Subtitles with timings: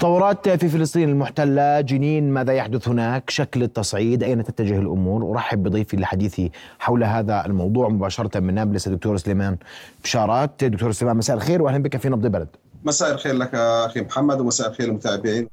[0.00, 1.80] تطورات في فلسطين المحتلة.
[1.80, 7.88] جنين ماذا يحدث هناك؟ شكل التصعيد أين تتجه الأمور؟ أرحب بضيفي لحديثي حول هذا الموضوع
[7.88, 9.56] مباشرة من نابلس الدكتور سليمان
[10.04, 10.64] بشارات.
[10.64, 12.48] دكتور سليمان مساء الخير وأهلا بك في نبض بلد.
[12.84, 15.48] مساء الخير لك أخي محمد ومساء الخير للمتابعين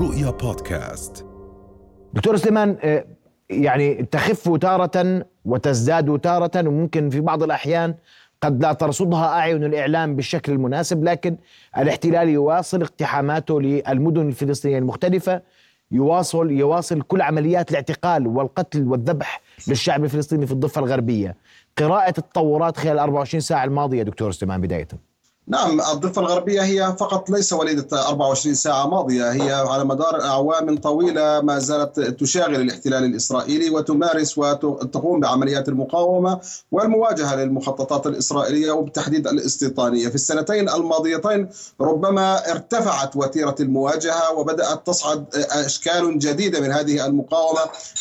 [0.00, 1.26] رؤيا بودكاست.
[2.14, 3.04] دكتور سليمان آه،
[3.50, 7.94] يعني تخف تارة وتزداد تارة وممكن في بعض الأحيان
[8.42, 11.36] قد لا ترصدها أعين الإعلام بالشكل المناسب لكن
[11.78, 15.42] الاحتلال يواصل اقتحاماته للمدن الفلسطينية المختلفة
[15.92, 21.36] يواصل يواصل كل عمليات الاعتقال والقتل والذبح للشعب الفلسطيني في الضفة الغربية.
[21.78, 24.88] قراءة التطورات خلال 24 ساعة الماضية دكتور سليمان بداية.
[25.50, 31.40] نعم الضفة الغربية هي فقط ليس وليدة 24 ساعة ماضية هي على مدار أعوام طويلة
[31.40, 36.40] ما زالت تشاغل الاحتلال الإسرائيلي وتمارس وتقوم بعمليات المقاومة
[36.72, 40.08] والمواجهة للمخططات الإسرائيلية وبالتحديد الاستيطانية.
[40.08, 41.48] في السنتين الماضيتين
[41.80, 47.60] ربما ارتفعت وتيرة المواجهة وبدأت تصعد أشكال جديدة من هذه المقاومة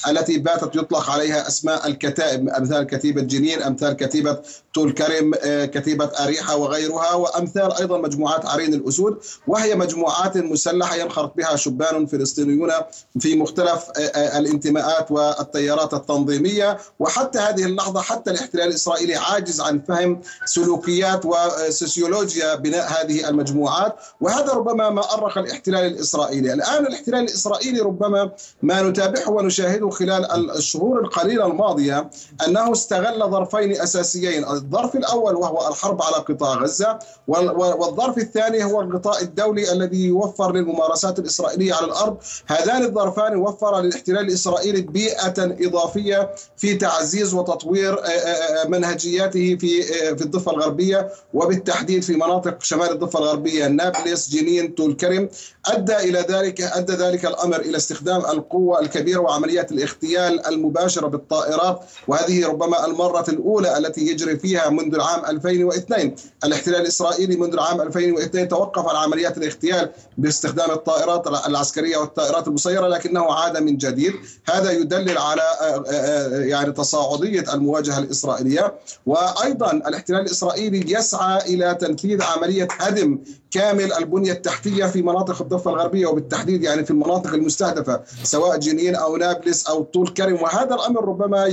[0.09, 4.37] التي باتت يطلق عليها أسماء الكتائب أمثال كتيبة جنين أمثال كتيبة
[4.73, 5.31] طول كرم
[5.65, 12.71] كتيبة أريحة وغيرها وامثال أيضا مجموعات عرين الأسود وهي مجموعات مسلحة ينخرط بها شبان فلسطينيون
[13.19, 16.77] في مختلف آه، آه، الانتماءات والتيارات التنظيمية.
[16.99, 23.95] وحتى هذه اللحظة حتى الاحتلال الإسرائيلي عاجز عن فهم سلوكيات وسوسيولوجيا بناء هذه المجموعات.
[24.21, 26.53] وهذا ربما ما ارق الاحتلال الإسرائيلي.
[26.53, 32.09] الآن الاحتلال الإسرائيلي ربما ما نتابعه ونشاهده خلال الشهور القليلة الماضية
[32.47, 34.45] أنه استغل ظرفين أساسيين.
[34.45, 41.19] الظرف الأول وهو الحرب على قطاع غزة والظرف الثاني هو الغطاء الدولي الذي يوفر للممارسات
[41.19, 42.17] الإسرائيلية على الأرض.
[42.47, 49.83] هذان الظرفان وفر للاحتلال الإسرائيلي بيئة إضافية في تعزيز وتطوير آه، آه، آه، منهجياته في
[50.15, 55.29] في الضفة الغربية وبالتحديد في مناطق شمال الضفة الغربية نابلس جنين طول كرم.
[55.67, 61.81] أدى إلى ذلك أدى ذلك الأمر إلى استخدام القوة الكبيرة وعمليات الاغتيال المباشرة بالطائرات.
[62.07, 67.81] وهذه ربما المرة الأولى التي يجري فيها منذ العام 2002 الاحتلال الإسرائيلي الإسرائيلي منذ العام
[67.81, 74.13] 2002 توقف عن عمليات الاغتيال باستخدام الطائرات العسكرية والطائرات المسيرة لكنه عاد من جديد.
[74.45, 78.73] هذا يدلل على آه، آه، آه، يعني تصاعدية المواجهة الإسرائيلية.
[79.05, 83.19] وأيضا الاحتلال الإسرائيلي يسعى إلى تنفيذ عملية هدم
[83.51, 89.17] كامل البنية التحتية في مناطق الضفة الغربية وبالتحديد يعني في المناطق المستهدفة سواء جنين أو
[89.17, 91.45] نابلس أو طول كرم وهذا الأمر ربما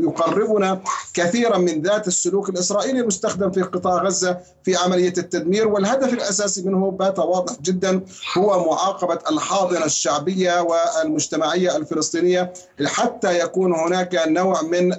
[0.00, 0.82] يقربنا
[1.14, 6.90] كثيرا من ذات السلوك الإسرائيلي المستخدم في قطاع غزة في عملية التدمير والهدف الأساسي منه
[6.90, 8.00] بات واضح جدا
[8.38, 12.52] هو معاقبة الحاضنة الشعبية والمجتمعية الفلسطينية
[12.86, 14.92] حتى يكون هناك نوع من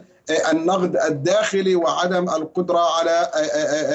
[0.51, 3.31] النقد الداخلي وعدم القدرة على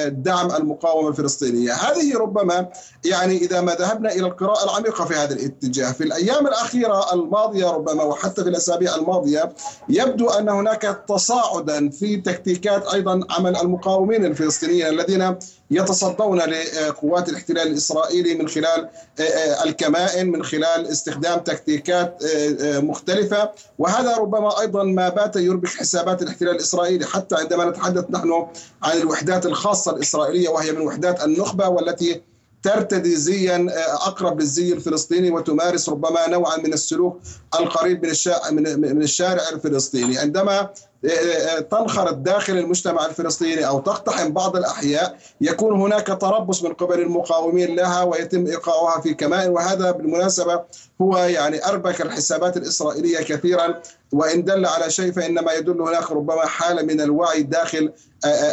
[0.09, 2.69] دعم المقاومة الفلسطينية، هذه ربما
[3.05, 8.03] يعني إذا ما ذهبنا إلى القراءة العميقة في هذا الاتجاه، في الأيام الأخيرة الماضية ربما
[8.03, 9.53] وحتى في الأسابيع الماضية
[9.89, 15.35] يبدو أن هناك تصاعدا في تكتيكات أيضا عمل المقاومين الفلسطينيين الذين
[15.71, 18.89] يتصدون لقوات الاحتلال الإسرائيلي من خلال
[19.65, 22.23] الكمائن من خلال استخدام تكتيكات
[22.63, 23.51] مختلفة.
[23.79, 28.47] وهذا ربما أيضا ما بات يربك حسابات الاحتلال الإسرائيلي حتى عندما نتحدث نحن
[28.83, 32.21] عن الوحدات الخاصة الإسرائيلية وهي من وحدات النخبة والتي
[32.63, 37.19] ترتدي زيا أقرب للزي الفلسطيني وتمارس ربما نوعا من السلوك
[37.59, 38.05] القريب
[38.51, 40.17] من من الشارع الفلسطيني.
[40.17, 40.69] عندما
[41.71, 48.03] تنخرط داخل المجتمع الفلسطيني أو تقتحم بعض الأحياء يكون هناك تربص من قبل المقاومين لها
[48.03, 50.61] ويتم إيقاعها في كمائن وهذا بالمناسبة
[51.01, 53.81] هو يعني أربك الحسابات الإسرائيلية كثيرا
[54.13, 57.91] وإن دل على شيء فإنما يدل هناك ربما حالة من الوعي داخل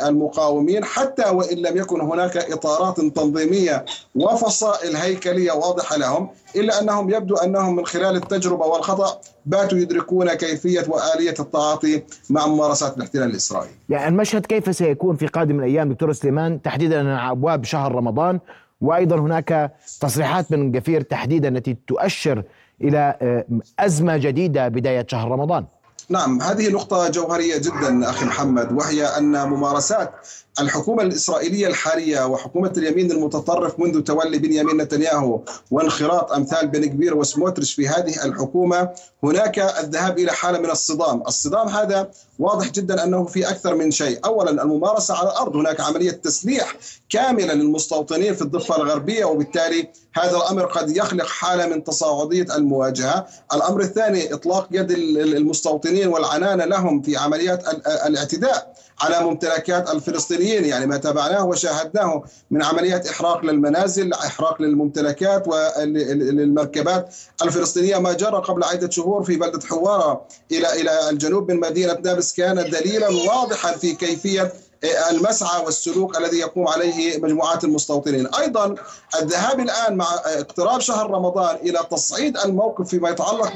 [0.06, 3.84] المقاومين حتى وإن لم يكن هناك إطارات تنظيمية
[4.14, 10.84] وفصائل هيكلية واضحة لهم إلا أنهم يبدو أنهم من خلال التجربة والخطأ باتوا يدركون كيفية
[10.88, 13.74] وآلية التعاطي مع ممارسات الاحتلال الإسرائيلي.
[13.88, 18.40] يعني المشهد كيف سيكون في قادم الأيام دكتور سليمان تحديدا على أبواب شهر رمضان
[18.80, 22.42] وأيضا هناك تصريحات من قفير تحديدا التي تؤشر
[22.82, 23.44] إلى آه،
[23.78, 25.66] أزمة جديدة بداية شهر رمضان.
[26.10, 30.12] نعم هذه نقطة جوهرية جدا أخي محمد وهي أن ممارسات
[30.60, 35.40] الحكومة الإسرائيلية الحالية وحكومة اليمين المتطرف منذ تولي بنيامين نتنياهو
[35.70, 38.88] وانخراط أمثال بن كبير وسموتريش في هذه الحكومة
[39.24, 41.22] هناك الذهاب إلى حالة من الصدام.
[41.26, 44.20] الصدام هذا واضح جدا أنه في أكثر من شيء.
[44.24, 46.76] أولا الممارسة على الأرض هناك عملية تسليح
[47.10, 53.26] كاملة للمستوطنين في الضفة الغربية وبالتالي هذا الأمر قد يخلق حالة من تصاعدية المواجهة.
[53.54, 57.64] الأمر الثاني إطلاق يد المستوطنين والعنانة لهم في عمليات
[58.06, 60.10] الاعتداء على ممتلكات الفلسطينيين.
[60.10, 67.98] الفلسطينيين يعني ما تابعناه وشاهدناه من عمليات إحراق للمنازل إحراق للممتلكات وللمركبات الفلسطينية.
[67.98, 72.70] ما جرى قبل عدة شهور في بلدة حوارة إلى إلى الجنوب من مدينة نابلس كان
[72.70, 74.52] دليلا واضحا في كيفية
[74.84, 78.26] المسعى والسلوك الذي يقوم عليه مجموعات المستوطنين.
[78.26, 78.74] أيضا
[79.22, 83.52] الذهاب الآن مع اقتراب شهر رمضان إلى تصعيد الموقف فيما يتعلق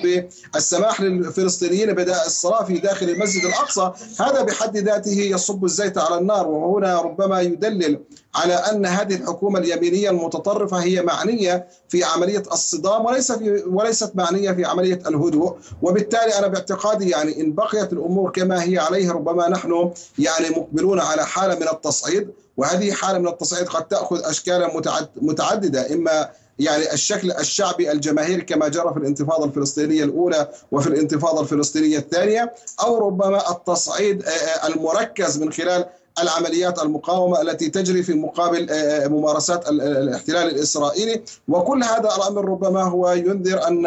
[0.53, 3.93] بالسماح للفلسطينيين بداء الصلاه في داخل المسجد الأقصى.
[4.21, 8.01] هذا بحد ذاته يصب الزيت على النار وهنا ربما يدلل
[8.35, 14.53] على أن هذه الحكومة اليمينية المتطرفة هي معنية في عملية الصدام وليس في وليست معنية
[14.53, 15.57] في عملية الهدوء.
[15.83, 21.27] وبالتالي أنا باعتقادي يعني إن بقيت الأمور كما هي عليه ربما نحن يعني مقبلون على
[21.27, 24.71] حالة من التصعيد وهذه حالة من التصعيد قد تأخذ اشكالا
[25.17, 31.99] متعددة إما يعني الشكل الشعبي الجماهيري كما جرى في الانتفاضة الفلسطينية الأولى وفي الانتفاضة الفلسطينية
[31.99, 34.25] الثانية أو ربما التصعيد
[34.65, 35.87] المركز من خلال
[36.23, 38.67] العمليات المقاومة التي تجري في مقابل
[39.09, 41.23] ممارسات الاحتلال الإسرائيلي.
[41.49, 43.83] وكل هذا الأمر ربما هو ينذر أن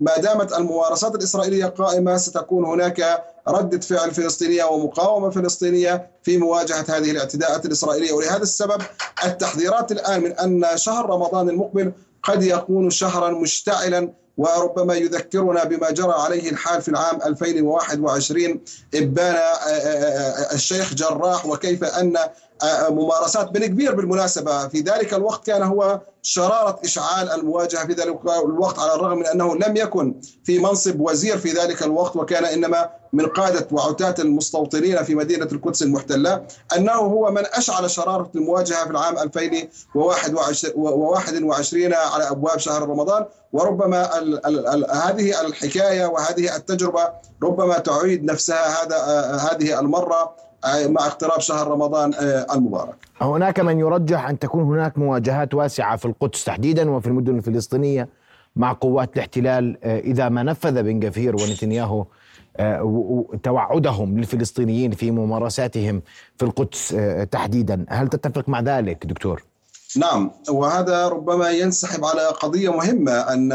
[0.00, 7.10] ما دامت الممارسات الإسرائيلية قائمة ستكون هناك ردة فعل فلسطينية ومقاومة فلسطينية في مواجهة هذه
[7.10, 8.12] الاعتداءات الإسرائيلية.
[8.12, 8.82] ولهذا السبب
[9.24, 11.92] التحذيرات الآن من أن شهر رمضان المقبل
[12.22, 18.60] قد يكون شهرا مشتعلا وربما يذكرنا بما جرى عليه الحال في العام 2021
[18.94, 19.36] إبان
[20.54, 22.16] الشيخ جراح وكيف أن
[22.90, 24.68] ممارسات بن كبير بالمناسبة.
[24.68, 29.56] في ذلك الوقت كان هو شرارة إشعال المواجهة في ذلك الوقت على الرغم من أنه
[29.56, 35.14] لم يكن في منصب وزير في ذلك الوقت وكان إنما من قادة وعتاة المستوطنين في
[35.14, 36.46] مدينة القدس المحتلة
[36.76, 43.24] أنه هو من أشعل شرارة المواجهة في العام 2021 على أبواب شهر رمضان.
[43.52, 47.08] وربما ال ال ال هذه الحكاية وهذه التجربة
[47.42, 48.96] ربما تعيد نفسها هذا
[49.36, 50.49] هذه المرة.
[50.64, 52.14] مع اقتراب شهر رمضان
[52.54, 52.94] المبارك.
[53.20, 58.08] هناك من يرجح أن تكون هناك مواجهات واسعة في القدس تحديدا وفي المدن الفلسطينية
[58.56, 62.04] مع قوات الاحتلال إذا ما نفذ بن غفير ونتنياهو
[63.42, 66.02] توعدهم للفلسطينيين في ممارساتهم
[66.36, 66.96] في القدس
[67.30, 67.86] تحديدا.
[67.88, 69.44] هل تتفق مع ذلك دكتور؟
[69.96, 70.30] نعم.
[70.50, 73.52] وهذا ربما ينسحب على قضية مهمة أن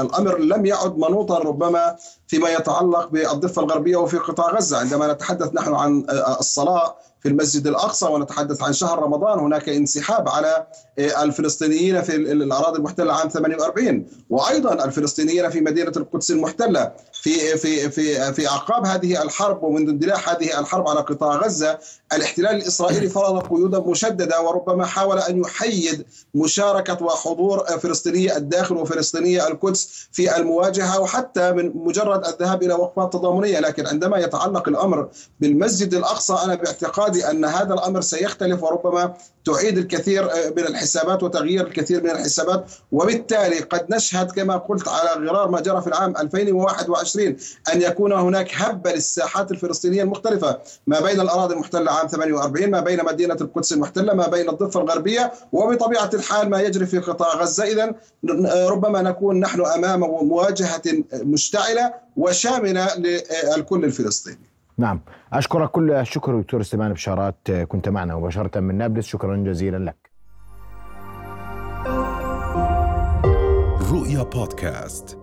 [0.00, 4.78] الأمر لم يعد منوطا ربما فيما يتعلق بالضفة الغربية وفي قطاع غزة.
[4.78, 6.06] عندما نتحدث نحن عن
[6.40, 6.96] الصلاة
[7.26, 10.66] في المسجد الأقصى ونتحدث عن شهر رمضان هناك انسحاب على
[10.98, 18.32] الفلسطينيين في الأراضي المحتلة عام 48 وأيضا الفلسطينيين في مدينة القدس المحتلة في في في
[18.32, 21.78] في أعقاب هذه الحرب ومنذ اندلاع هذه الحرب على قطاع غزة
[22.12, 30.08] الاحتلال الإسرائيلي فرض قيودا مشددة وربما حاول أن يحيد مشاركة وحضور فلسطينيه الداخل وفلسطينيه القدس
[30.12, 35.08] في المواجهة وحتى من مجرد الذهاب إلى وقفات تضامنية لكن عندما يتعلق الأمر
[35.40, 39.14] بالمسجد الأقصى أنا باعتقادي أن هذا الأمر سيختلف وربما
[39.44, 42.64] تعيد الكثير من الحسابات وتغيير الكثير من الحسابات.
[42.92, 47.36] وبالتالي قد نشهد كما قلت على غرار ما جرى في العام 2021
[47.74, 53.04] أن يكون هناك هبة للساحات الفلسطينية المختلفة ما بين الأراضي المحتلة عام 48 ما بين
[53.04, 55.32] مدينة القدس المحتلة ما بين الضفة الغربية.
[55.52, 57.94] وبطبيعة الحال ما يجري في قطاع غزة اذا
[58.68, 62.88] ربما نكون نحن أمام مواجهة مشتعلة وشامله
[63.56, 64.46] للكل الفلسطيني.
[64.78, 65.00] نعم.
[65.32, 69.06] أشكرك كل الشكر دكتور سليمان بشارات كنت معنا مباشرة من نابلس.
[69.06, 70.10] شكرا جزيلا لك.
[73.92, 75.18] رؤيا بودكاست.